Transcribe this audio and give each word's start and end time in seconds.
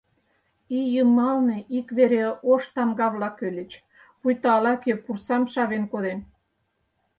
Ий 0.77 0.87
йымалне 0.95 1.57
ик 1.77 1.87
вере 1.97 2.23
ош 2.51 2.63
тамга-влак 2.73 3.37
ыльыч, 3.47 3.71
пуйто 4.19 4.47
ала-кӧ 4.57 4.93
пурсам 5.03 5.43
шавен 5.53 5.83
коден. 5.91 6.19